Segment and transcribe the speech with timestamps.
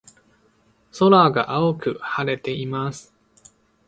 [0.97, 3.13] 空が青く晴れています。